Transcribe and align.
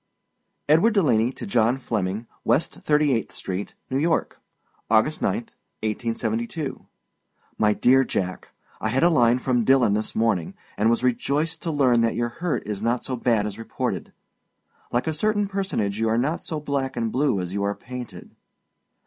EDWARD 0.67 0.95
DELANEY 0.95 1.31
TO 1.31 1.45
JOHN 1.45 1.77
FLEMMING, 1.77 2.25
WEST 2.43 2.83
38TH 2.83 3.31
STREET, 3.31 3.75
NEW 3.91 3.99
YORK. 3.99 4.41
August 4.89 5.21
9, 5.21 5.31
1872. 5.83 6.87
My 7.59 7.73
Dear 7.75 8.03
Jack: 8.03 8.47
I 8.79 8.89
had 8.89 9.03
a 9.03 9.11
line 9.11 9.37
from 9.37 9.63
Dillon 9.63 9.93
this 9.93 10.15
morning, 10.15 10.55
and 10.75 10.89
was 10.89 11.03
rejoiced 11.03 11.61
to 11.61 11.71
learn 11.71 12.01
that 12.01 12.15
your 12.15 12.29
hurt 12.29 12.65
is 12.65 12.81
not 12.81 13.03
so 13.03 13.15
bad 13.15 13.45
as 13.45 13.59
reported. 13.59 14.11
Like 14.91 15.05
a 15.05 15.13
certain 15.13 15.47
personage, 15.47 15.99
you 15.99 16.09
are 16.09 16.17
not 16.17 16.41
so 16.41 16.59
black 16.59 16.97
and 16.97 17.11
blue 17.11 17.39
as 17.39 17.53
you 17.53 17.61
are 17.61 17.75
painted. 17.75 18.31